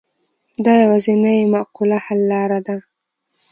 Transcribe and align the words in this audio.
دا 0.65 0.73
یوازینۍ 0.83 1.39
معقوله 1.53 1.97
حل 2.05 2.19
لاره 2.31 2.59
ده. 2.67 2.75